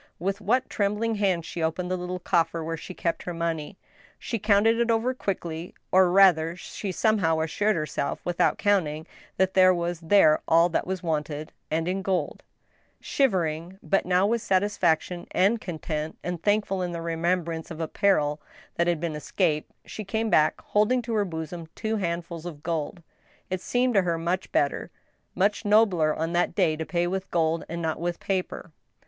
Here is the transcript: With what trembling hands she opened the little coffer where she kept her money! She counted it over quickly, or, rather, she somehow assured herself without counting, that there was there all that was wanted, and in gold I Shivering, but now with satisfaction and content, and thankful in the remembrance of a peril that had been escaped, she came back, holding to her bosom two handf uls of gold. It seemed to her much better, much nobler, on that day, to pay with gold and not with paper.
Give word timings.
With 0.17 0.41
what 0.41 0.67
trembling 0.67 1.13
hands 1.13 1.45
she 1.45 1.61
opened 1.61 1.91
the 1.91 1.95
little 1.95 2.17
coffer 2.17 2.63
where 2.63 2.75
she 2.75 2.95
kept 2.95 3.21
her 3.21 3.35
money! 3.35 3.77
She 4.17 4.39
counted 4.39 4.79
it 4.79 4.89
over 4.89 5.13
quickly, 5.13 5.75
or, 5.91 6.09
rather, 6.09 6.55
she 6.55 6.91
somehow 6.91 7.37
assured 7.39 7.75
herself 7.75 8.19
without 8.25 8.57
counting, 8.57 9.05
that 9.37 9.53
there 9.53 9.75
was 9.75 9.99
there 9.99 10.41
all 10.47 10.69
that 10.69 10.87
was 10.87 11.03
wanted, 11.03 11.51
and 11.69 11.87
in 11.87 12.01
gold 12.01 12.41
I 12.41 12.51
Shivering, 13.01 13.77
but 13.83 14.07
now 14.07 14.25
with 14.25 14.41
satisfaction 14.41 15.27
and 15.33 15.61
content, 15.61 16.17
and 16.23 16.41
thankful 16.41 16.81
in 16.81 16.93
the 16.93 17.01
remembrance 17.03 17.69
of 17.69 17.79
a 17.79 17.87
peril 17.87 18.41
that 18.77 18.87
had 18.87 18.99
been 18.99 19.13
escaped, 19.15 19.71
she 19.85 20.03
came 20.03 20.31
back, 20.31 20.59
holding 20.61 21.03
to 21.03 21.13
her 21.13 21.25
bosom 21.25 21.67
two 21.75 21.97
handf 21.97 22.25
uls 22.25 22.45
of 22.45 22.63
gold. 22.63 23.03
It 23.51 23.61
seemed 23.61 23.93
to 23.93 24.01
her 24.01 24.17
much 24.17 24.51
better, 24.51 24.89
much 25.35 25.63
nobler, 25.63 26.15
on 26.15 26.33
that 26.33 26.55
day, 26.55 26.75
to 26.75 26.87
pay 26.87 27.05
with 27.05 27.29
gold 27.29 27.63
and 27.69 27.83
not 27.83 27.99
with 27.99 28.19
paper. 28.19 28.71